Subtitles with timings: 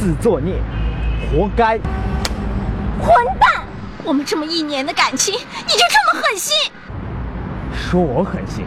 [0.00, 0.54] 自作孽，
[1.30, 1.78] 活该！
[2.98, 3.62] 混蛋！
[4.02, 6.56] 我们这么一年的感情，你就这么狠心？
[7.74, 8.64] 说我狠心，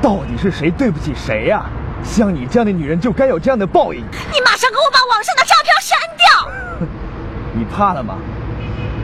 [0.00, 1.66] 到底是谁对不起谁呀、
[2.02, 4.00] 像你这样的女人就该有这样的报应。
[4.00, 6.88] 你马上给我把网上的照片删掉！
[7.52, 8.16] 你怕了吗？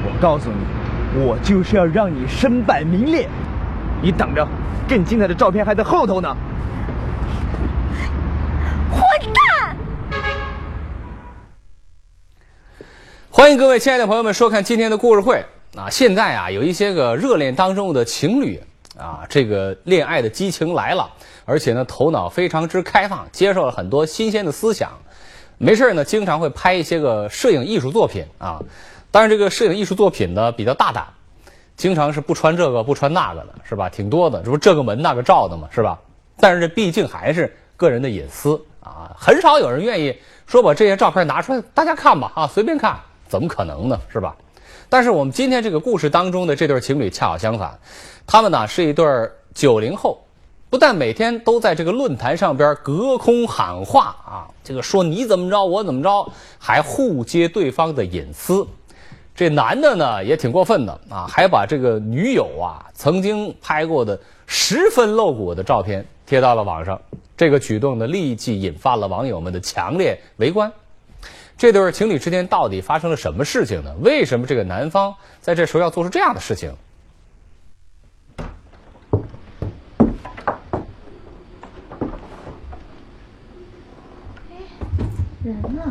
[0.06, 3.28] 我告诉你，我就是要让你身败名裂。
[4.00, 4.48] 你等着，
[4.88, 6.34] 更精彩的照片还在后头呢。
[8.90, 9.02] 混
[9.34, 9.76] 蛋！
[13.46, 15.36] 欢迎各位亲爱的朋友们收看今天的故事会
[15.76, 15.88] 啊！
[15.88, 18.60] 现在啊，有一些个热恋当中的情侣
[18.98, 21.08] 啊，这个恋爱的激情来了，
[21.44, 24.90] 而且呢，头脑非常之开放，接受了很多新鲜的思想。
[25.58, 28.60] 没事呢，经常会拍一些个摄影艺术作品啊。
[29.12, 31.06] 当然，这个摄影艺术作品呢比较大胆，
[31.76, 33.88] 经常是不穿这个不穿那个的，是吧？
[33.88, 35.96] 挺多的，这不这个门那个罩的嘛，是吧？
[36.40, 42.98] 但是这毕竟还是个人的隐私啊，很少有人愿意说把这些照片拿出来大家看吧啊，随便看，
[43.28, 44.00] 怎么可能呢？
[44.12, 44.34] 是吧？
[44.88, 47.76] 但是我们今天这个故事当中的这对情侣恰好相反，
[48.26, 49.04] 他们呢是一对
[49.52, 50.18] 九零后，
[50.70, 58.64] 不但每天都在这个论坛上边隔空喊话啊，这个说你怎么着我怎么着，还互揭对方的隐私。
[59.34, 67.00] 这男的呢也挺过分的啊，还把这个女友啊曾经拍过的十分露骨的照片贴到了网上。
[67.36, 70.72] 这个举动呢，立即引发了网友们的强烈围观。
[71.58, 73.90] 这对情侣之间到底发生了什么事情呢？
[74.02, 76.70] 为什么这个男方在这时候要做出这样的事情？
[85.42, 85.82] 人呢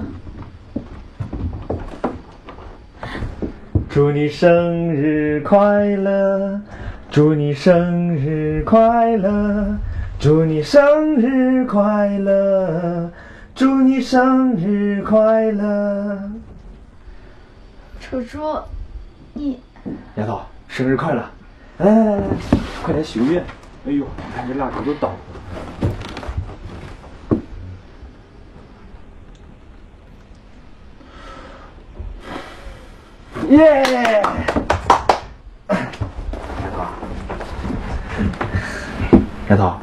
[3.89, 6.61] 祝你生日快乐，
[7.09, 9.77] 祝你生日快乐，
[10.19, 13.09] 祝你生日快乐，
[13.55, 16.29] 祝你生日快乐。
[18.01, 18.59] 楚楚，
[19.31, 19.61] 你
[20.15, 21.23] 丫头，生日快乐！
[21.77, 22.23] 来来来来，
[22.83, 23.41] 快点许个愿。
[23.87, 25.15] 哎呦，你看这蜡烛都倒了。
[33.51, 34.21] 耶！
[35.69, 35.77] 丫
[36.75, 36.85] 头，
[39.47, 39.79] 丫头，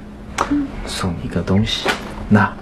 [0.86, 1.88] 送你一个东西，
[2.28, 2.52] 那，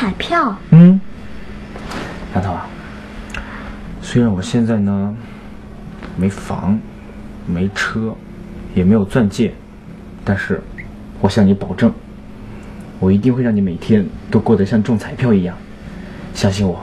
[0.00, 0.56] 彩票？
[0.70, 0.98] 嗯，
[2.34, 2.66] 丫头啊，
[4.00, 5.14] 虽然我现在呢
[6.16, 6.80] 没房、
[7.44, 8.14] 没车，
[8.74, 9.52] 也没有钻戒，
[10.24, 10.62] 但是
[11.20, 11.92] 我向你保证，
[12.98, 15.54] 我一定会让你每天都过得像中彩票一样。
[16.32, 16.80] 相信我，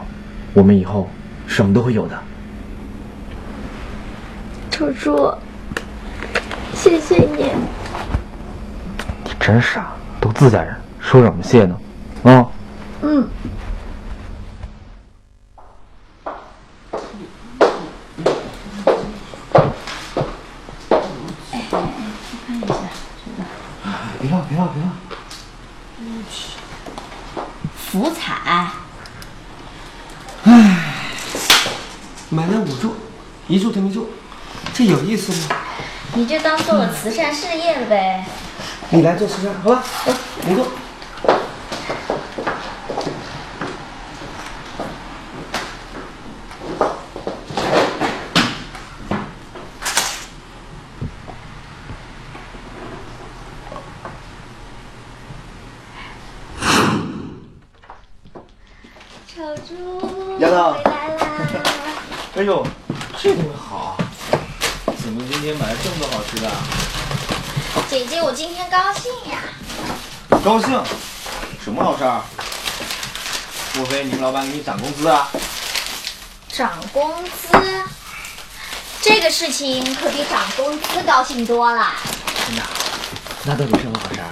[0.54, 1.10] 我们以后
[1.48, 2.16] 什么都会有的。
[4.70, 5.34] 楚楚，
[6.72, 7.46] 谢谢你。
[9.26, 9.88] 你真傻，
[10.22, 11.76] 都自家人，说什么谢呢？
[13.18, 13.30] 啊、嗯。
[24.20, 24.90] 别闹，别闹，别闹！
[27.76, 28.68] 福彩，
[32.30, 32.96] 买了五注，
[33.48, 34.06] 一注都没中，
[34.74, 35.56] 这有意思吗？
[36.14, 38.26] 你就当做了慈善事业了呗。
[38.90, 39.84] 你来做慈善，好吧？
[40.06, 40.14] 来，
[40.46, 40.68] 你做。
[59.28, 61.24] 丑猪，丫头回来啦！
[62.36, 62.66] 哎呦，
[63.20, 63.98] 这东西好，
[65.02, 66.52] 怎么今天买了这么多好吃的？
[67.90, 69.40] 姐姐，我今天高兴呀。
[70.44, 70.80] 高兴？
[71.64, 72.22] 什么好事儿？
[73.76, 75.28] 莫非你们老板给你涨工资啊？
[76.48, 77.84] 涨工资，
[79.02, 81.94] 这个事情可比涨工资高兴多了。
[82.46, 82.62] 真的？
[83.46, 84.28] 那到底什么好事儿？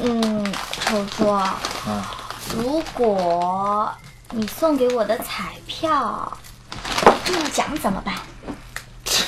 [0.00, 0.52] 嗯，
[0.84, 1.58] 丑猪，啊，
[2.56, 3.90] 如果
[4.30, 5.52] 你送给我的彩
[5.82, 6.38] 票
[7.24, 8.14] 中奖怎么办？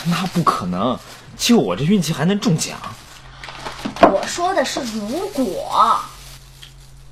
[0.04, 0.96] 那不可能，
[1.36, 2.78] 就我这运气还能中奖？
[4.02, 5.98] 我说的是如果。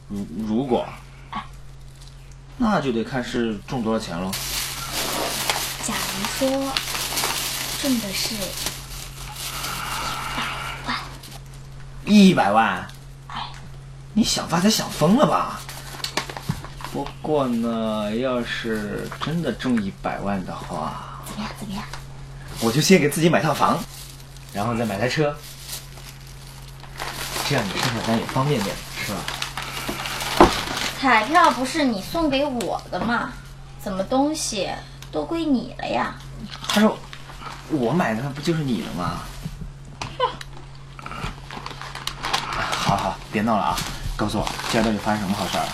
[0.08, 0.86] 如如果，
[2.56, 4.30] 那就得看是中多少钱喽。
[5.84, 6.72] 假如说
[7.82, 8.42] 中的是一
[10.36, 10.42] 百
[10.86, 10.96] 万？
[12.04, 12.86] 一百万，
[13.26, 13.42] 哎
[14.12, 15.58] 你想发财想疯了吧？
[16.92, 21.50] 不过呢，要是真的中一百万的话，怎么样？
[21.58, 21.82] 怎么样？
[22.60, 23.82] 我就先给自己买套房，
[24.52, 25.34] 然后再买台车，
[27.48, 29.18] 这样你生产单也方便点，是吧？
[31.00, 33.32] 彩票不是你送给我的吗？
[33.82, 34.68] 怎么东西
[35.10, 36.14] 都归你了呀？
[36.68, 36.96] 他说
[37.70, 39.22] 我买的，那不就是你的吗？
[42.52, 43.76] 好好，别闹了啊！
[44.14, 45.72] 告诉我，现在到底发生什么好事儿了？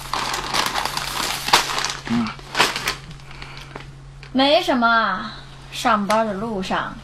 [4.32, 5.30] 没什么，
[5.72, 6.94] 上班的路上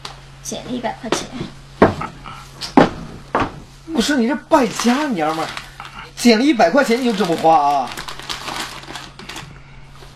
[0.41, 1.27] 捡了一百块钱。
[3.93, 5.49] 我说你这败家娘们儿，
[6.15, 7.89] 捡了一百块钱你就这么花啊？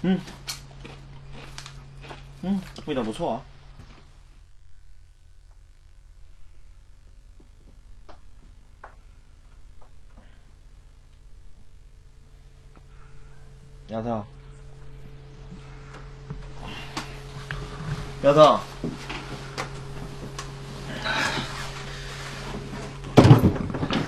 [0.02, 0.20] 嗯，
[2.42, 3.42] 嗯，味道不错啊。
[13.88, 14.24] 丫头，
[18.22, 18.60] 丫头，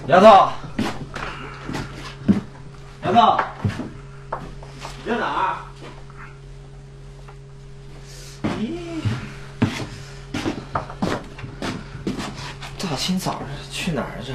[0.07, 0.51] 丫头，
[3.05, 3.41] 丫头，
[5.05, 5.57] 你在哪儿？
[8.59, 9.01] 咦，
[12.77, 14.21] 大清早的去哪儿啊？
[14.25, 14.33] 这？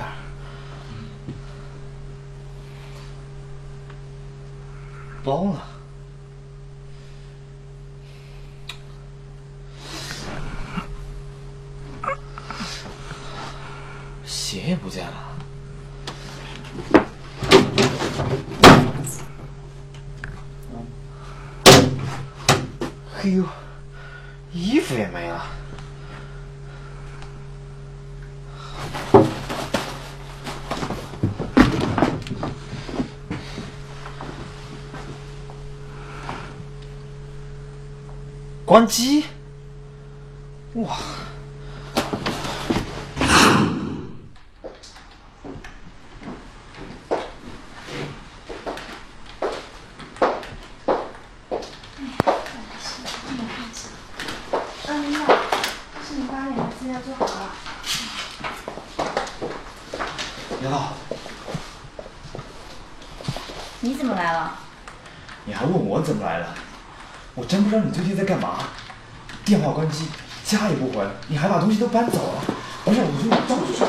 [5.22, 5.62] 包了。
[14.24, 15.12] 鞋也不见了。
[23.26, 23.42] 哎呦，
[24.52, 25.44] 衣服也没了。
[38.64, 39.24] 关机。
[40.74, 40.96] 哇！
[54.88, 55.18] 嗯，那
[56.04, 57.50] 是你八点的资料做好了。
[60.62, 60.78] 丫头，
[63.80, 64.58] 你怎么来了？
[65.44, 66.46] 你还问我怎么来的？
[67.34, 68.58] 我真不知道你最近在干嘛。
[69.44, 70.06] 电话关机，
[70.44, 72.42] 家也不回，你还把东西都搬走了。
[72.84, 73.84] 不是，我说你装出去。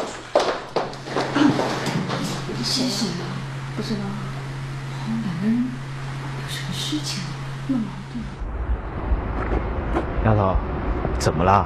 [2.63, 3.23] 谁谁啊？
[3.75, 4.01] 不知道，
[4.99, 7.23] 好像两个人有什么事情，
[7.67, 8.15] 闹矛盾。
[10.27, 10.53] 丫头，
[11.17, 11.65] 怎么了？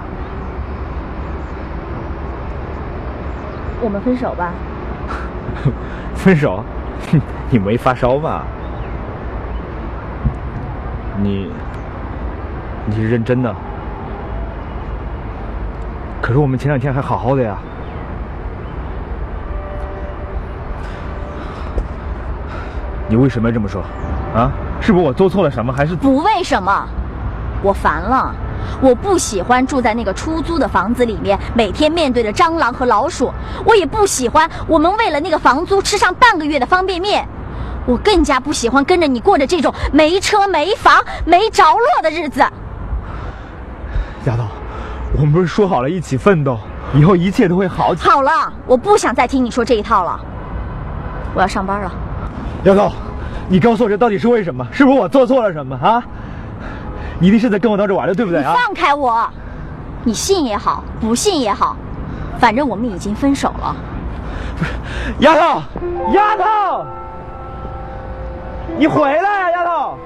[3.81, 4.51] 我们分手吧。
[6.13, 6.63] 分手？
[7.11, 7.19] 哼，
[7.49, 8.43] 你没发烧吧？
[11.17, 11.51] 你，
[12.85, 13.51] 你是认真的？
[16.21, 17.57] 可是我们前两天还好好的呀。
[23.09, 23.81] 你为什么要这么说？
[24.35, 24.51] 啊？
[24.79, 25.73] 是不是我做错了什么？
[25.73, 26.87] 还是不为什么，
[27.63, 28.33] 我烦了。
[28.81, 33.31] 我不喜欢住在那个出租的房子里面，每天面对着蟑螂和老鼠。
[33.65, 37.27] 我也不喜欢我们为了那个房租吃上半个月的方便面。
[37.85, 42.39] 我更加不喜欢跟着你过着这种没车没房没着落的日子。
[44.25, 44.43] 丫头？
[45.13, 46.57] 我们不是说好了一起奋斗，
[46.93, 48.13] 以后一切都会好起来。
[48.13, 50.17] 好了，我不想再听你说这一套了。
[51.33, 51.91] 我要上班了。
[52.63, 52.93] 丫头，
[53.49, 54.65] 你告诉我这到底是为什么？
[54.71, 56.01] 是不是我做错了什么啊？
[57.21, 58.55] 你一定是在跟我闹着玩的，对不对啊？
[58.55, 59.29] 放开我！
[60.03, 61.75] 你信也好，不信也好，
[62.39, 63.75] 反正我们已经分手了。
[65.19, 65.61] 丫头，
[66.13, 66.83] 丫头，
[68.75, 69.97] 你回来呀、丫头！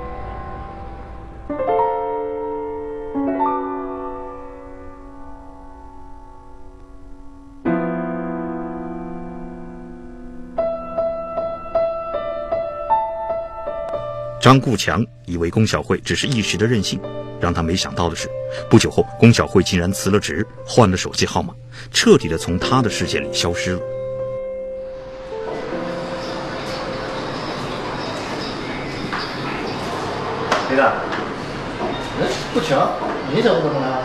[14.46, 17.00] 张顾强以为龚小慧只是一时的任性，
[17.42, 18.30] 让他没想到的是，
[18.70, 21.52] 不久后龚小慧竟然辞了职，换了手机号码，
[21.92, 23.80] 彻底的从他的世界里消失了。
[30.70, 30.84] 谁的？
[30.86, 32.88] 哎，顾强，
[33.34, 34.04] 你怎么怎么了？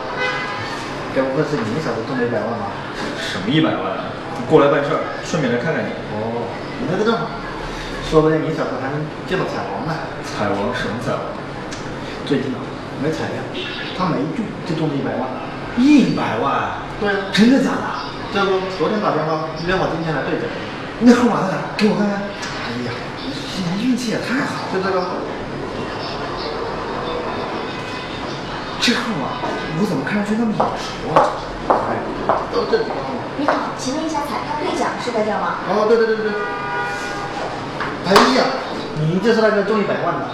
[1.14, 2.72] 该不会是你嫂子中了一百万吧？
[3.20, 4.04] 什么一百万啊？
[4.48, 5.90] 过来办事儿，顺便来看看你。
[6.14, 6.48] 哦，
[6.80, 7.28] 你那个正好，
[8.10, 8.98] 说不定你小子还能
[9.28, 9.94] 见到彩王呢。
[10.26, 11.22] 彩王什么彩王？
[12.26, 12.58] 最近啊，
[13.00, 13.38] 买彩票，
[13.96, 15.30] 他没中就中了一百万，
[15.78, 16.82] 一百万？
[16.98, 17.86] 对啊，真的假的？
[18.34, 20.50] 这不昨天打电话约好今天来兑奖，
[20.98, 21.62] 那号码在哪？
[21.78, 22.18] 给我看看。
[22.18, 22.90] 哎呀，
[23.78, 24.74] 你运气也太好了。
[24.74, 25.06] 就这个。
[28.80, 29.38] 这号码
[29.78, 31.30] 我怎么看上去那么眼熟啊？
[31.70, 31.94] 哎，
[32.50, 33.22] 都这几个号码。
[33.38, 35.62] 你好，请问一下彩票兑奖是在这吗？
[35.70, 36.32] 哦，对对对对
[38.10, 38.18] 对。
[38.18, 38.44] 哎呀，
[39.00, 40.26] 你就是那个中一百万的。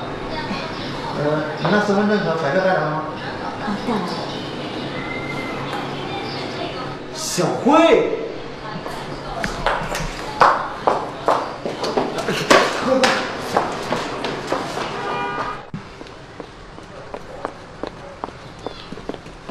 [1.19, 3.05] 呃，你那身份证和彩票带来了吗？
[3.65, 4.03] 啊，带来了。
[7.15, 8.19] 小慧，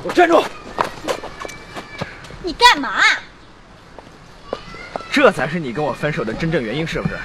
[0.04, 0.44] 我站住！
[2.44, 2.90] 你干嘛？
[5.12, 7.16] 这才是你跟我分手的真正原因，是不是？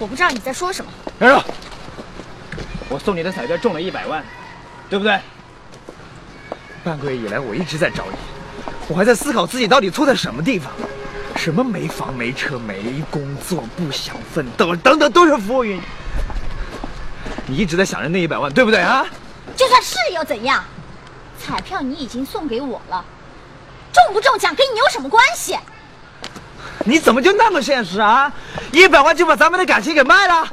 [0.00, 0.90] 我不知道你在说什么。
[1.20, 1.42] 站住！
[2.88, 4.24] 我送你的彩票中了一百万，
[4.88, 5.20] 对不对？
[6.82, 8.16] 半个月以来，我一直在找你，
[8.88, 10.72] 我还在思考自己到底错在什么地方。
[11.36, 15.80] 什么没房没车没工作不想奋斗等等都是浮云。
[17.46, 19.06] 你一直在想着那一百万，对不对啊？
[19.54, 20.64] 就算是又怎样？
[21.38, 23.04] 彩票你已经送给我了，
[23.92, 25.58] 中不中奖跟你有什么关系？
[26.84, 28.32] 你怎么就那么现实啊？
[28.72, 30.52] 一百万就把咱们的感情给卖了？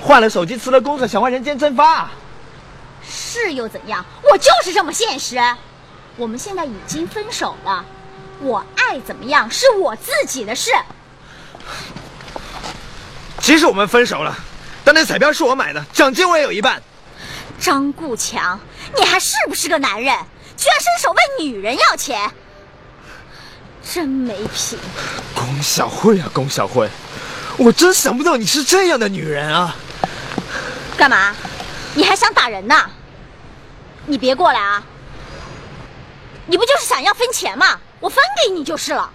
[0.00, 2.10] 换了手机，辞了工作，想换人间蒸发？
[3.08, 4.04] 是又怎样？
[4.30, 5.38] 我就是这么现实。
[6.16, 7.84] 我们现在已经分手了，
[8.40, 10.70] 我爱怎么样是我自己的事。
[13.40, 14.36] 即使我们分手了，
[14.84, 16.82] 但那彩票是我买的，奖金我也有一半。
[17.58, 18.60] 张顾强，
[18.96, 20.14] 你还是不是个男人？
[20.56, 22.30] 居然伸手问女人要钱，
[23.92, 24.78] 真没品！
[25.34, 26.88] 龚小慧啊，龚小慧，
[27.56, 29.76] 我真想不到你是这样的女人啊！
[30.96, 31.34] 干嘛？
[31.94, 32.74] 你还想打人呢？
[34.06, 34.82] 你别过来啊！
[36.46, 37.78] 你不就是想要分钱吗？
[38.00, 39.10] 我分给你就是了。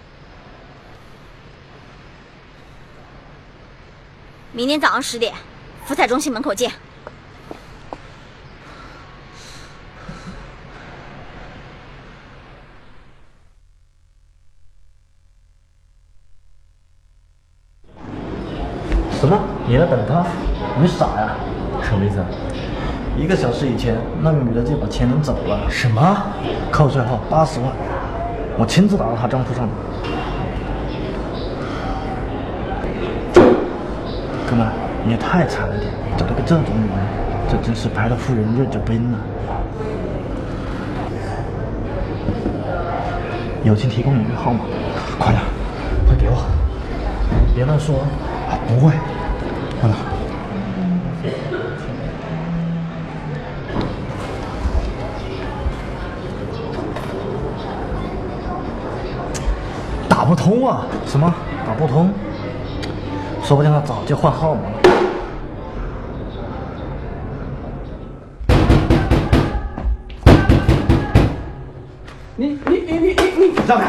[4.52, 5.34] 明天早上十点，
[5.86, 6.72] 福彩中心门口见。
[19.20, 19.50] 什么？
[19.70, 20.26] 你在等他？
[20.82, 21.30] 你傻呀？
[21.80, 22.16] 什么意思？
[23.16, 25.60] 一个小时以前，那个女的就把钱领走了。
[25.70, 26.02] 什么？
[26.72, 27.70] 扣税后八十万，
[28.58, 29.72] 我亲自打到她账户上的。
[34.50, 34.66] 哥们，
[35.04, 36.98] 你也太惨了点，找了个这种女人，
[37.48, 39.18] 这真是白了夫人日久冰了。
[43.62, 44.64] 友情提供你一个号码，
[45.16, 45.40] 快点，
[46.08, 46.42] 快给我，
[47.54, 47.94] 别乱说
[48.50, 48.58] 啊！
[48.66, 48.92] 不会，
[49.80, 49.98] 快点。
[60.08, 60.84] 打不通啊！
[61.06, 61.32] 什么？
[61.66, 62.12] 打不通？
[63.42, 64.76] 说不定他早就换号码了。
[72.36, 73.86] 你你你你你你让开！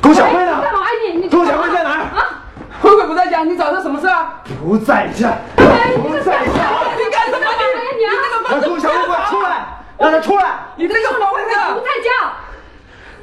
[0.00, 0.60] 龚小慧呢？
[0.62, 2.00] 干嘛你你龚小慧在哪儿？
[2.00, 2.44] 啊？
[2.80, 4.06] 慧慧不在家，你找她什么事
[4.70, 4.76] 啊？
[4.76, 6.54] 不在家，哎不在家！
[6.96, 7.44] 你干什么你？
[7.98, 9.66] 你这个让龚小慧给我出来！
[9.98, 10.60] 让他出来！
[10.76, 11.54] 你这个疯子！
[11.74, 12.10] 不在家，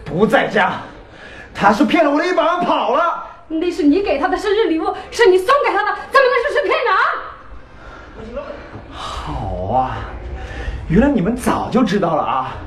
[0.03, 0.73] 不在家，
[1.55, 3.23] 他是骗了我的一百万跑了。
[3.47, 6.93] 那是你给他的生日礼物，是你送给他的，怎么能说是骗人？
[8.91, 9.95] 好啊，
[10.89, 12.57] 原来你们早就知道了啊！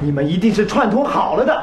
[0.00, 1.62] 你们一定是串通好了的。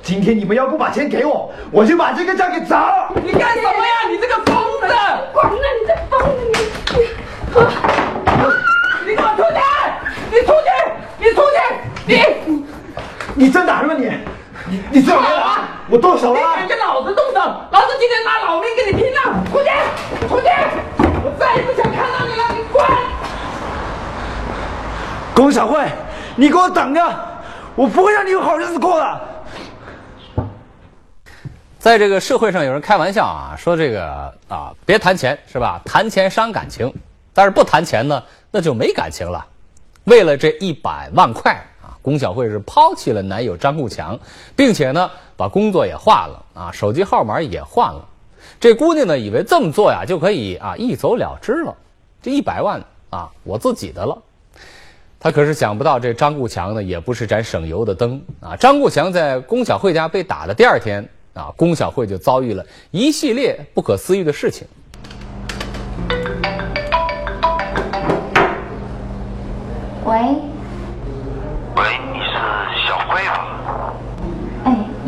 [0.00, 3.10] 今天你们要不把钱给我，我就把这个家给砸了。
[3.24, 4.06] 你干什么呀？
[4.08, 4.86] 你这个疯子！
[5.32, 6.58] 滚了，你这疯子你！
[9.06, 9.58] 你给我出去！
[10.34, 10.68] 你出去！
[11.18, 11.56] 你出去！
[12.06, 12.66] 你
[13.34, 14.10] 你在哪儿呢你？
[14.66, 15.68] 你你这样啊！
[15.88, 16.54] 我动手了啊！
[16.54, 17.38] 你敢跟老子动手，
[17.70, 19.44] 老子今天拿老命跟你拼了！
[19.52, 19.68] 出去！
[20.26, 20.48] 出去！
[21.22, 22.84] 我再也不想看到你了，你滚！
[25.34, 25.86] 龚小慧，
[26.34, 27.00] 你给我等着，
[27.76, 29.20] 我不会让你有好日子过的。
[31.78, 35.80] 在这个社会上，有人开玩笑啊，说这个啊，别谈钱是吧？
[35.84, 36.92] 谈钱伤感情，
[37.34, 39.44] 但是不谈钱呢，那就没感情了。
[40.04, 44.18] 为了这一百万块啊，龚小慧是抛弃了男友张顾强，
[44.54, 48.06] 并且呢，把工作也换了啊，手机号码也换了。
[48.60, 51.74] 这姑娘呢，以为这么做呀就可以啊一走了之了，
[52.22, 54.16] 这一百万啊我自己的了。
[55.18, 58.54] 她可是想不到，这张顾强呢也不是盏省油的灯啊。
[58.54, 64.66] 张顾强在龚小慧家被打的第二天啊，龚小慧就遭遇了一系列不可思议的事情。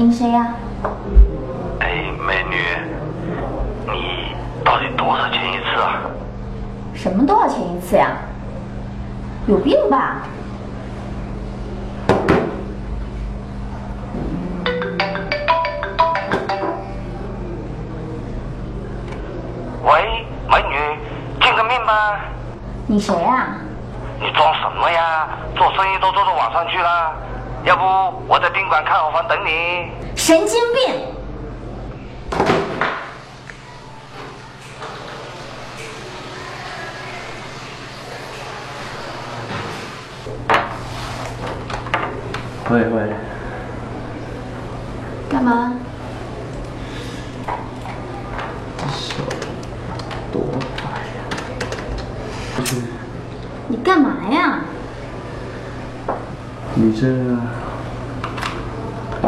[0.07, 0.55] 您谁呀、
[1.81, 2.57] 哎，美女，
[3.91, 6.01] 你到底多少钱一次啊？
[6.95, 8.13] 什么多少钱一次呀？
[9.49, 10.19] 有病吧？
[19.83, 20.77] 喂，美女，
[21.41, 22.21] 见个面吧。
[22.87, 23.49] 你谁呀、
[24.21, 25.27] 你装什么呀？
[25.57, 27.13] 做生意都做到晚上去了，
[27.67, 27.83] 要不
[28.29, 29.91] 我在宾馆看好房等你。
[30.15, 30.95] 神经病！
[42.71, 43.13] 喂喂，
[45.29, 45.75] 干嘛？
[50.33, 50.41] 多
[50.77, 51.19] 大呀？
[53.67, 54.61] 你干嘛呀？
[56.79, 57.07] 你这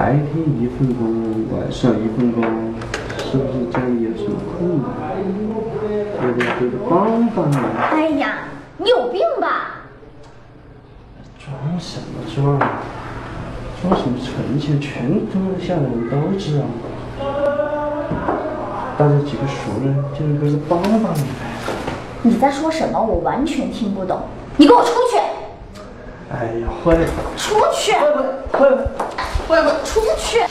[0.08, 0.24] 白天
[0.58, 2.42] 一份工，晚上一份工，
[3.18, 4.88] 是不是家里有什么困难？
[6.16, 7.62] 要不要给我帮帮忙？
[7.90, 8.38] 哎呀，
[8.78, 9.82] 你有病吧？
[11.38, 12.58] 装什么装？
[13.82, 14.80] 装什么存钱？
[14.80, 16.64] 全天下的人都知道。
[18.96, 21.44] 大家几个熟人，就是为了帮帮你呗。
[22.22, 22.98] 你在说什么？
[22.98, 24.22] 我完全听不懂。
[24.56, 25.18] 你给我出去！
[26.32, 27.06] 哎呀，坏了！
[27.36, 27.92] 出去！
[27.92, 28.24] 坏了！
[28.54, 28.90] 坏了！
[29.50, 30.44] 我出不去。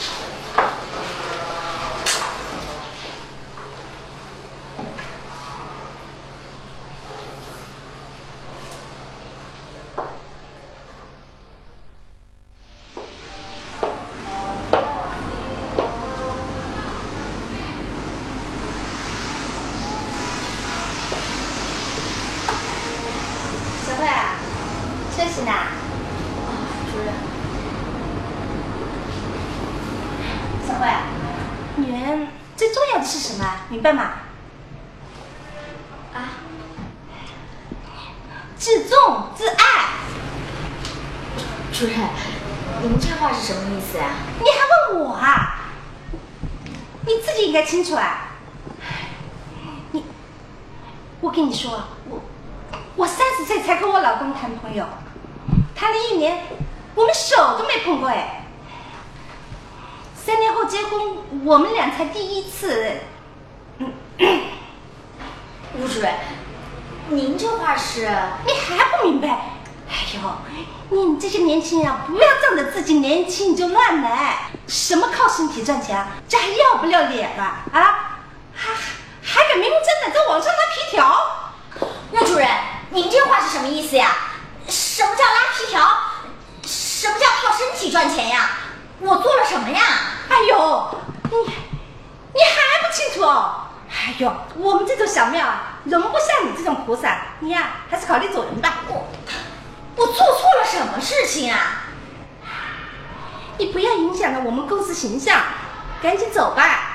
[23.85, 24.35] 小慧啊，
[25.15, 25.51] 休息呢。
[26.91, 27.13] 主任。
[30.67, 30.87] 小慧，
[31.77, 33.45] 女人最重要的是什么？
[33.69, 34.03] 明白吗？
[36.13, 36.29] 啊？
[38.57, 39.55] 自重自爱。
[41.71, 41.95] 主任，
[42.81, 45.69] 您这话是什么意思呀、你还问我啊？
[47.05, 48.31] 你自己应该清楚啊！
[49.93, 50.03] 你，
[51.21, 52.19] 我跟你说，我
[52.97, 54.85] 我三十岁才跟我老公谈朋友，
[55.73, 56.43] 谈了一年，
[56.93, 58.43] 我们手都没碰过哎。
[60.13, 62.97] 三年后结婚，我们俩才第一次。
[64.19, 66.13] 吴主任，
[67.07, 68.09] 您这话是？
[68.45, 69.56] 你还不明白？
[69.89, 70.21] 哎呦，
[70.89, 77.43] 你们这些年轻人啊，不要仗着自己年轻就乱来，什么靠身体赚钱啊，这还要不要脸了？
[77.71, 78.19] 啊，
[78.53, 78.73] 还
[79.23, 81.15] 还敢明目张胆在网上拉皮条？
[82.11, 82.47] 吴主任，
[82.89, 84.15] 您这话是什么意思呀？
[84.67, 85.87] 什么叫拉皮条？
[86.65, 88.49] 什么叫靠身体赚钱呀？
[88.99, 89.81] 我做了什么呀？
[90.29, 90.99] 哎呦，
[91.31, 91.37] 你
[92.33, 93.67] 你还不清楚哦？
[93.89, 98.79] 哎呦，我们这种小庙啊，容不下你这种菩萨，你呀、还是考虑走人吧。
[98.89, 99.07] 我
[99.97, 100.23] 我做错
[100.59, 101.83] 了什么事情啊？
[103.57, 105.41] 你不要影响了我们公司形象，
[106.01, 106.86] 赶紧走吧。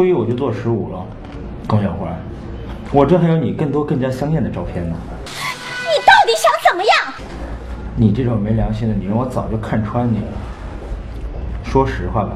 [0.00, 1.04] 初一，我就做十五了。
[1.68, 2.08] 龚小花，
[2.90, 4.96] 我这还有你更多更加香艳的照片呢。
[5.26, 7.14] 你到底想怎么样？
[7.96, 10.32] 你这种没良心的女人，我早就看穿你了。
[11.62, 12.30] 说实话吧，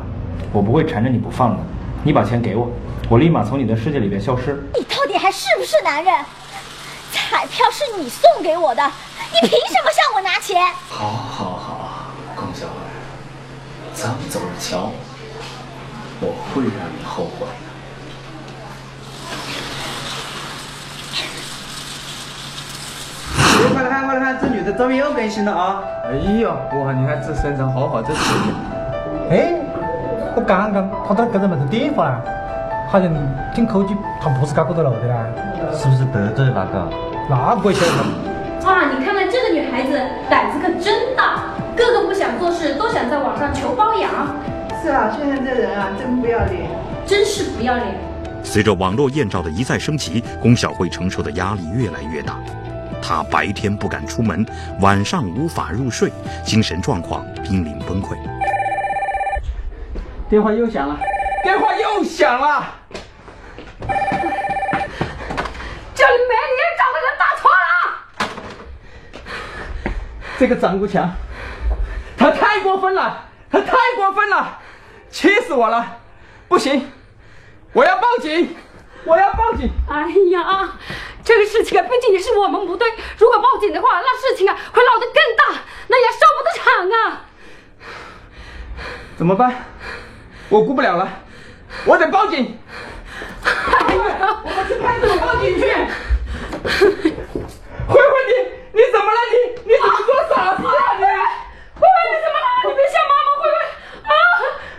[0.53, 1.63] 我不会缠着你不放的。
[2.03, 2.69] 你把钱给我，
[3.09, 4.63] 我立马从你的世界里边消失。
[4.75, 6.15] 你到底还是不是男人？
[7.13, 8.83] 彩票是你送给我的，
[9.33, 10.61] 你凭什么向我拿钱？
[10.91, 12.75] 好，好，好，龚小孩，
[13.95, 14.93] 咱们走着瞧，
[16.25, 17.53] 我会让你后悔的。
[23.75, 25.83] 快来看，快来看，这女的照片又更新了啊！
[26.05, 28.55] 哎呦，哇，你看这身材好好，这体力。
[29.31, 29.53] 哎，
[30.37, 32.21] 我刚刚他在跟着门头电话，
[32.89, 33.11] 好像
[33.55, 35.27] 听口气他不是搞过头路的啦，
[35.73, 36.89] 是不是得罪哪个？
[37.29, 38.71] 那我晓得。
[38.71, 41.45] 啊，你看看这个女孩子胆子可真大，
[41.77, 44.11] 个个不想做事，都想在网上求包养。
[44.85, 46.69] 是啊，现在这人啊，真不要脸，
[47.07, 47.99] 真是不要脸。
[48.43, 52.39] 随着网络艳照的一再升级，龚小慧承受的压力越来越大。
[53.01, 54.45] 她白天不敢出门，
[54.83, 56.13] 晚上无法入睡，
[56.45, 58.15] 精神状况濒临崩溃。
[60.29, 61.01] 电话又响了，
[61.43, 62.67] 电话又响了。
[65.95, 67.65] 这里没人找的人打错了。
[70.39, 71.11] 这个张国强，
[72.19, 74.59] 他太过分了，他太过分了，
[75.15, 75.99] 气死我了！
[76.49, 76.91] 不行，
[77.73, 78.57] 我要报警，
[79.05, 79.71] 我要报警！
[79.89, 80.77] 哎呀，
[81.23, 82.93] 这个事情啊，毕竟也是我们不对。
[83.17, 87.23] 如果报警的话，那事情啊会闹得更大，那也收不得场啊。
[89.17, 89.55] 怎么办？
[90.49, 91.09] 我顾不了了，
[91.85, 92.59] 我得报警。
[93.45, 95.63] 哎呀，我们去派出所报警去。
[97.87, 98.33] 慧慧，你
[98.73, 99.19] 你怎么了？
[99.31, 101.05] 你你怎么做傻事啊你？
[101.79, 102.47] 慧慧，你怎么了？
[102.67, 103.57] 你别吓妈妈，慧慧
[104.03, 104.13] 啊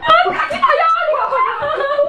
[0.01, 0.09] 啊！
[0.25, 1.21] 赶紧打幺二零啊！
[1.29, 1.45] 慧慧，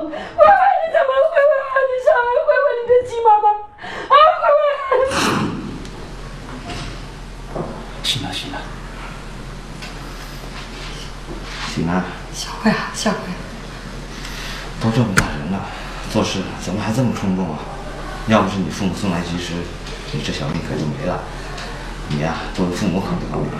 [0.09, 1.23] 慧慧你怎么了？
[1.29, 4.15] 慧慧啊，你上来，慧慧你别急妈妈啊！
[4.41, 5.05] 慧慧，
[8.03, 8.57] 行了行了，
[11.69, 11.91] 行了，
[12.33, 13.19] 小慧啊，小慧，
[14.81, 15.61] 都这么大人了，
[16.11, 17.59] 做事怎么还这么冲动啊？
[18.29, 18.89] 要不是你父
[20.13, 21.21] 你这小命可就没了。
[22.09, 23.51] 你呀、作为父母可不顾虑，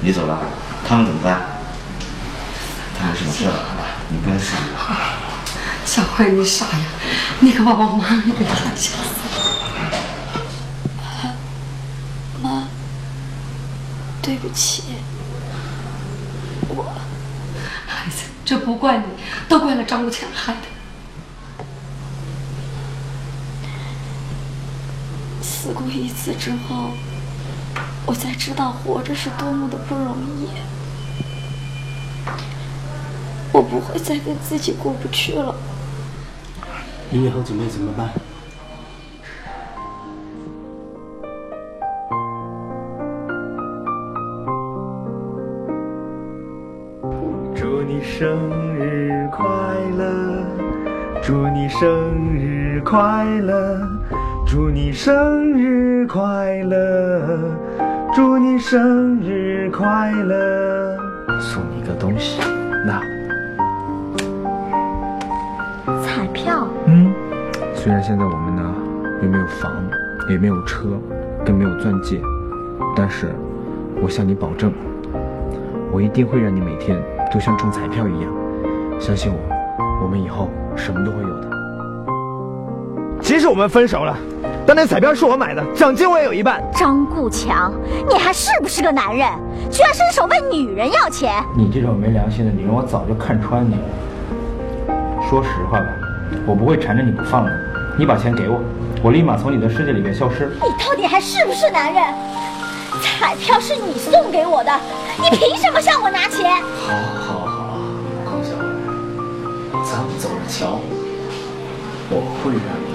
[0.00, 0.38] 你走了，
[0.86, 1.40] 他们怎么办？
[2.98, 3.54] 他们什么事了，
[4.08, 4.78] 你不用思虑了。
[5.84, 6.84] 小慧你傻呀，
[7.40, 8.44] 你可把我妈给
[8.76, 9.18] 吓死
[11.24, 11.34] 了。
[12.42, 12.68] 妈，
[14.20, 14.82] 对不起，
[16.68, 16.92] 我
[17.86, 19.04] 孩子，这不怪你，
[19.48, 20.71] 都怪了张国强害的。
[26.22, 26.92] 死过一次之后，
[28.06, 30.46] 我才知道活着是多么的不容易。
[33.50, 35.52] 我不会再跟自己过不去了。
[37.10, 38.08] 你以后准备怎么办？
[47.52, 48.38] 祝你生
[48.76, 49.44] 日快
[49.98, 50.46] 乐，
[51.20, 51.88] 祝你生
[52.38, 53.80] 日快乐，
[54.46, 55.71] 祝你生日
[56.06, 57.38] 快乐，
[58.14, 60.96] 祝你生日快乐。
[61.40, 62.40] 送你个东西，
[62.86, 63.00] 那，
[66.02, 67.12] 彩票，嗯，
[67.74, 68.74] 虽然现在我们呢
[69.22, 69.72] 又没有房，
[70.28, 70.88] 也没有车，
[71.44, 72.20] 更没有钻戒，
[72.96, 73.32] 但是
[74.02, 74.72] 我向你保证，
[75.92, 77.00] 我一定会让你每天
[77.32, 78.32] 都像中彩票一样，
[78.98, 79.38] 相信我，
[80.04, 81.50] 我们以后什么都会有的。
[83.20, 84.16] 即使我们分手了，
[84.66, 86.62] 但那彩票是我买的，奖金我也有一半。
[86.72, 87.72] 张顾强，
[88.08, 89.28] 你还是不是个男人？
[89.70, 91.44] 居然伸手问女人要钱！
[91.56, 93.82] 你这种没良心的女人，我早就看穿你了。
[95.28, 95.86] 说实话吧，
[96.46, 97.52] 我不会缠着你不放的。
[97.98, 98.60] 你把钱给我，
[99.02, 100.50] 我立马从你的世界里面消失。
[100.62, 102.02] 你到底还是不是男人？
[103.02, 104.72] 彩票是你送给我的，
[105.18, 106.62] 你凭什么向我拿钱？
[106.86, 107.78] 好，好，好，
[108.24, 108.64] 龚小慧，
[109.90, 110.78] 咱们走着瞧，
[112.10, 112.91] 我会让你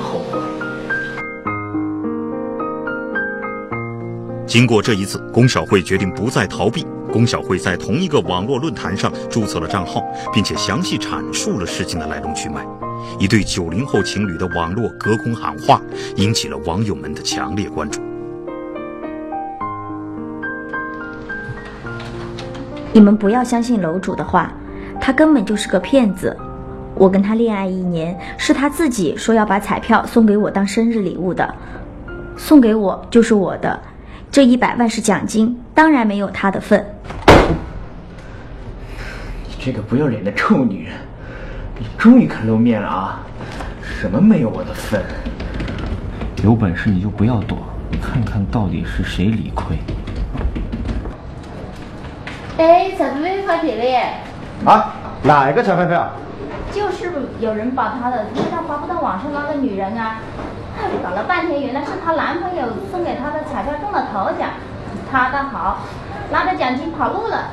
[4.58, 6.84] 经过这一次，龚小慧决定不再逃避。
[7.14, 12.66] 龚小慧在同一个网络论坛上注册了账号，并且详细阐述了事情的来龙去脉。
[13.20, 15.80] 一对九零后情侣的网络隔空喊话，
[16.16, 18.02] 引起了网友们的强烈关注。
[22.92, 24.52] 你们不要相信楼主的话，
[25.00, 26.36] 他根本就是个骗子。
[26.96, 31.54] 我跟他恋爱一年，是他自己说要把彩票送给我当生日礼物的，
[32.36, 33.80] 送给我就是我的，
[34.32, 36.86] 这一百万是奖金，当然没有他的份。
[39.46, 40.94] 你这个不要脸的臭女人，
[41.80, 43.20] 你终于肯露面了啊！
[43.82, 45.02] 什么没有我的份？
[46.44, 47.58] 有本事你就不要躲，
[48.00, 49.76] 看看到底是谁理亏。
[52.60, 54.14] 哎，彩票被发帖了耶！
[54.66, 56.12] 啊，哪一个彩票票？
[56.72, 60.20] 就是有人把他的因为他发布到网上那个女人啊，
[61.04, 64.50] 搞了半天，原来是她男朋友送给她的彩票中了头奖，
[65.12, 65.78] 她倒好，
[66.32, 67.46] 拿着奖金跑路了。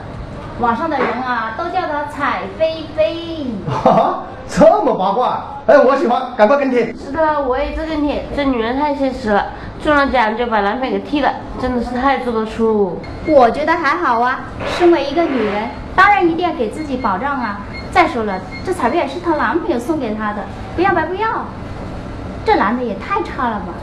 [0.61, 3.47] 网上的人啊，都叫她彩飞飞。
[3.69, 5.43] 哈啊，这么八卦？
[5.67, 6.95] 哎，我喜欢，赶快跟帖。
[6.95, 8.25] 是的，我也在跟帖。
[8.37, 9.47] 这女人太现实了，
[9.83, 13.01] 中了奖就把男朋友给踢了，真的是太做得出。
[13.27, 14.41] 我觉得还好啊，
[14.79, 17.61] 身为一个女人，当然一定要给自己保障啊。
[17.91, 20.43] 再说了，这彩票也是她男朋友送给她的，
[20.77, 21.29] 不要白不要。
[22.45, 23.75] 这男的也太差了吧！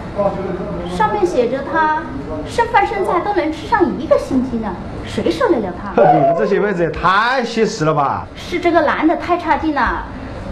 [0.96, 2.04] 上面写着他
[2.48, 4.74] 剩饭剩菜都能吃上一个星期呢，
[5.08, 5.90] 谁受得了他？
[6.14, 8.28] 你们这些妹子也太现实了吧？
[8.36, 10.06] 是这个男的太差劲了，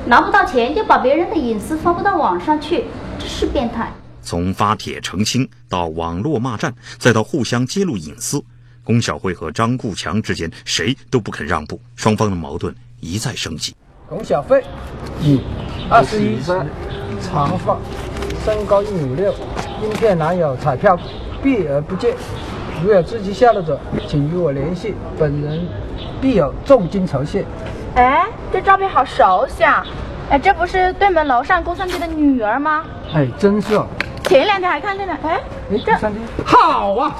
[0.07, 2.85] 拿不到钱就把别人的隐私发布到网上去，
[3.19, 3.91] 这是变态。
[4.21, 8.43] 从发帖澄清到网络骂战，再到互相揭露隐私，
[8.83, 13.75] 龚小慧和张顾强之间谁都不肯让步，双方的矛盾一再升级。
[14.09, 14.63] 龚小飞，
[15.21, 15.39] 乙，
[15.87, 16.57] 二十一岁，
[17.21, 17.77] 长发，
[18.43, 19.31] 身高一米六，
[19.83, 20.97] 应骗男友彩票
[21.43, 22.15] 避而不见。
[22.83, 25.59] 如有知其下落者，请与我联系，本人
[26.19, 27.45] 必有重金酬谢。
[27.93, 29.85] 哎，这照片好熟悉啊！
[30.31, 32.83] 哎，这不是对门楼上工商店的女儿吗？
[33.13, 33.85] 哎，真是哦。
[34.23, 35.39] 前两天还看见呢，哎，
[35.71, 37.15] 哎，这三天好啊！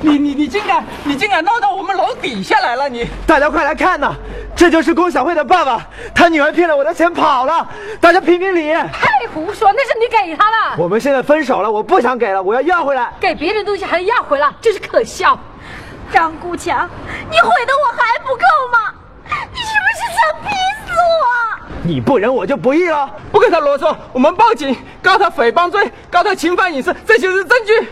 [0.00, 2.88] 你你你竟敢你竟敢闹到我们楼底下来了！
[2.88, 4.12] 你大家快来看呐，
[4.54, 5.80] 这就是龚小慧的爸爸，
[6.14, 7.66] 他女儿骗了我的钱跑了，
[8.00, 8.72] 大家评评理！
[8.72, 10.82] 太胡说，那是你给他的。
[10.82, 13.12] 我们现在分手了，我不想给了，我要要回来。
[13.18, 15.38] 给别人东西还要回来，真是可笑！
[16.12, 16.88] 张顾强，
[17.30, 18.94] 你毁的我还不够吗？
[19.52, 20.48] 你是不是想逼
[20.86, 21.76] 死我？
[21.82, 23.10] 你不仁，我就不义了。
[23.32, 27.88] 不跟他啰嗦，我们报警，告他诽谤罪，告他侵犯隐私，这就是证据。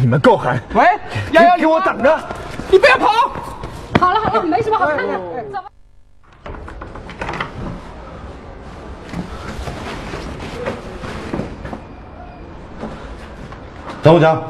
[0.00, 0.58] 你们够狠！
[0.74, 0.84] 喂，
[1.32, 2.18] 瑶瑶，给我等着！
[2.70, 3.10] 你不要跑！
[4.00, 5.12] 好了好了，没什么好看的，
[5.52, 5.64] 走吧。
[14.02, 14.42] 张国强，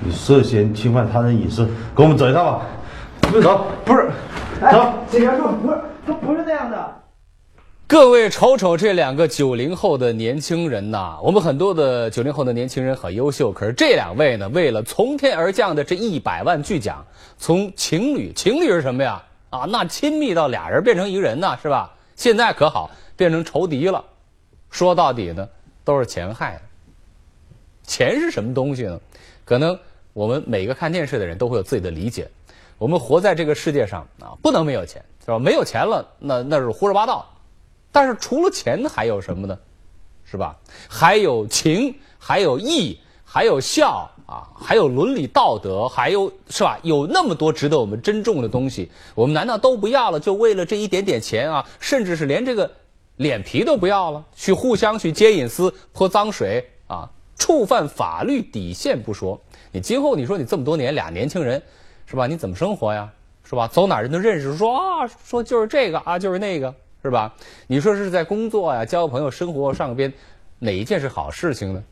[0.00, 2.62] 你涉嫌侵犯他人隐私，跟我们走一趟吧。
[3.40, 4.10] 走，不是，
[4.72, 4.92] 走。
[5.08, 6.94] 警察说不是，他不是那样的。
[7.88, 17.02] 各位瞅瞅这两个九零后的年轻人呐，我们很多的九零后的年轻人很优秀，可是这两位呢，为了从天而降的这一百万巨奖，
[17.38, 19.24] 从情侣，情侣是什么呀？
[19.48, 21.90] 啊，那亲密到俩人变成一个人呢，是吧？
[22.14, 24.04] 现在可好，变成仇敌了。
[24.68, 25.48] 说到底呢，
[25.82, 26.60] 都是钱害的。
[27.84, 29.00] 钱是什么东西呢？
[29.46, 29.78] 可能
[30.12, 32.28] 我们每个看电视的人都会有自己的理解。
[32.76, 35.38] 我们活在这个世界上啊，不能没有钱，是吧？
[35.38, 37.26] 没有钱了，那那是胡说八道。
[37.90, 39.58] 但是除了钱还有什么呢？
[40.30, 40.54] 是吧？
[40.88, 46.78] 还有情，还有义，还有孝啊，还有伦理道德，还有是吧？
[46.82, 50.20] 有那么多值得我们珍重的东西，我们难道都不要了？
[50.20, 51.64] 就为了这一点点钱啊？
[51.80, 52.70] 甚至是连这个
[53.16, 57.08] 脸皮都不要了，去互相去揭隐私、泼脏水啊？
[57.38, 59.40] 触犯法律底线不说，
[59.72, 61.62] 你今后你说你这么多年俩年轻人，
[62.04, 62.26] 是吧？
[62.26, 63.10] 你怎么生活呀？
[63.44, 63.66] 是吧？
[63.66, 66.74] 走哪人都认识，说啊，说就是这个啊，就是那个。
[67.02, 67.32] 是吧？
[67.66, 70.12] 你说是在工作呀、交朋友、生活上边，
[70.58, 71.82] 哪一件是好事情呢？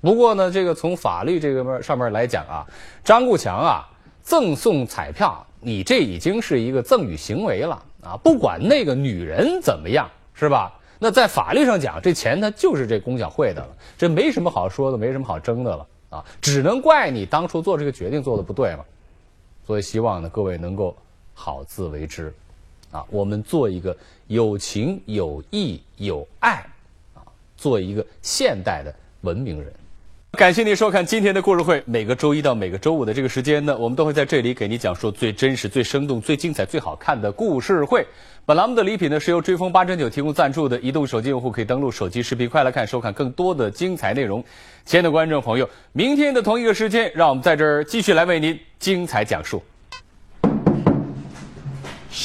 [0.00, 2.66] 不过呢，这个从法律这个面上面来讲啊，
[3.02, 3.88] 张顾强啊，
[4.22, 8.16] 赠送彩票，你这已经是一个赠与行为了啊！
[8.22, 10.72] 不管那个女人怎么样，是吧？
[10.98, 16.24] 那在法律上讲，这钱它就是这龚小会的了，这没什么好说的，没什么好争的了啊！
[16.40, 18.84] 只能怪你当初做这个决定做的不对嘛。
[19.66, 20.96] 所以希望呢，各位能够
[21.34, 22.32] 好自为之。
[22.90, 23.96] 啊，我们做一个
[24.26, 26.64] 有情有义有爱，
[27.14, 27.20] 啊，
[27.56, 29.72] 做一个现代的文明人。
[30.32, 31.82] 感谢您收看今天的故事会。
[31.86, 38.06] 每个周一到每个周五的这个时间呢，我们都会在这里给您讲述最真实、最生动、最精彩、最好看的故事会。
[38.44, 44.44] 本栏目的礼品呢是由追风八珍酒提供赞助的，移动手机用户可以登录手机视频快来看，收看更多的精彩内容。
[44.84, 49.62] 亲爱的观众朋友，明天的同一个时间，让我们在这儿继续来为您精彩讲述。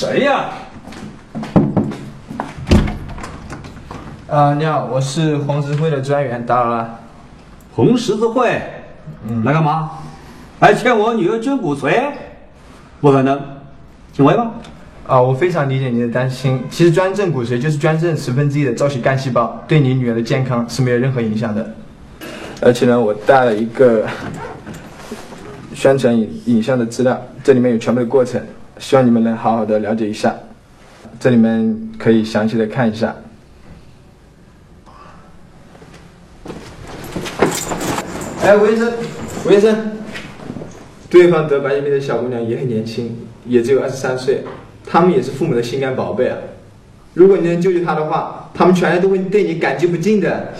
[0.01, 0.49] 谁呀？
[4.27, 6.99] 啊，你好，我是红十字会的专员，打扰了。
[7.71, 8.59] 红十字会，
[9.29, 9.91] 嗯，来干嘛？
[10.59, 12.01] 来欠我女儿捐骨髓？
[12.99, 13.39] 不可能，
[14.11, 14.51] 请回吧。
[15.05, 16.63] 啊，我非常理解您的担心。
[16.71, 21.75] 其实捐赠骨髓就是捐赠十分之一的造血干细胞，对你女儿的健康是没有任何影响的。
[22.59, 24.07] 而且呢，我带了一个
[25.75, 28.41] 宣传影影像的资料，这里面有全部的过程，
[28.81, 30.35] 希望你们能好好的了解一下。
[31.19, 33.15] 这里面可以详细的看一下。
[38.43, 38.91] 哎，吴医生，
[39.45, 39.91] 吴医生，
[41.11, 43.15] 对方得白血病的小姑娘也很年轻，
[43.45, 44.43] 也只有二十三岁，
[44.83, 46.37] 他们也是父母的心肝宝贝啊。
[47.13, 50.53] 如果你能救救她的话，他们全家都会对你感激不尽的。